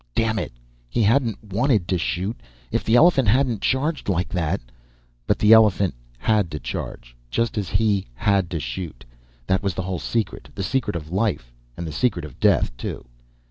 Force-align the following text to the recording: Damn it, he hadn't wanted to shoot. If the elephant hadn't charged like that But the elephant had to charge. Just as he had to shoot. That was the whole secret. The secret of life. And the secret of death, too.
Damn 0.15 0.39
it, 0.39 0.51
he 0.89 1.03
hadn't 1.03 1.43
wanted 1.53 1.87
to 1.89 1.99
shoot. 1.99 2.41
If 2.71 2.83
the 2.83 2.95
elephant 2.95 3.27
hadn't 3.27 3.61
charged 3.61 4.09
like 4.09 4.29
that 4.29 4.59
But 5.27 5.37
the 5.37 5.53
elephant 5.53 5.93
had 6.17 6.49
to 6.49 6.59
charge. 6.59 7.15
Just 7.29 7.55
as 7.55 7.69
he 7.69 8.07
had 8.15 8.49
to 8.49 8.59
shoot. 8.59 9.05
That 9.45 9.61
was 9.61 9.75
the 9.75 9.83
whole 9.83 9.99
secret. 9.99 10.49
The 10.55 10.63
secret 10.63 10.95
of 10.95 11.11
life. 11.11 11.53
And 11.77 11.85
the 11.85 11.91
secret 11.91 12.25
of 12.25 12.39
death, 12.39 12.75
too. 12.77 13.05